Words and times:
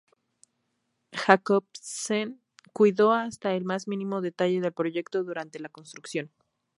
Jacobsen 1.13 2.41
cuidó 2.73 3.11
hasta 3.13 3.53
el 3.53 3.65
más 3.65 3.87
mínimo 3.87 4.21
detalle 4.21 4.59
del 4.59 4.73
proyecto 4.73 5.23
durante 5.23 5.59
la 5.59 5.69
construcción. 5.69 6.31